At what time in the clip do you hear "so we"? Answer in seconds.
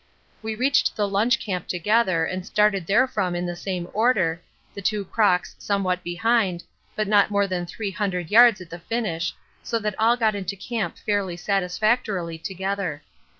9.61-9.91